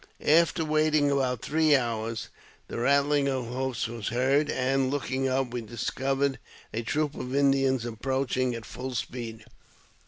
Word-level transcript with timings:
After 0.25 0.65
waiting 0.65 1.11
about 1.11 1.43
three 1.43 1.75
hours, 1.75 2.29
the 2.67 2.79
rattling 2.79 3.27
of 3.27 3.45
hoofs 3.45 3.87
was 3.87 4.07
heard, 4.07 4.49
and, 4.49 4.89
looking 4.89 5.27
up, 5.27 5.51
we 5.53 5.61
discovered 5.61 6.39
a 6.73 6.81
troop 6.81 7.13
of 7.13 7.35
Indians 7.35 7.85
ap 7.85 7.99
proaching 8.01 8.55
at 8.55 8.65
full 8.65 8.95
speed. 8.95 9.45